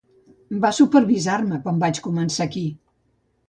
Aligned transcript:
Va 0.63 0.71
supervisar-me 0.77 1.61
quan 1.67 1.79
vaig 1.87 2.03
començar 2.09 2.51
aquí. 2.51 2.67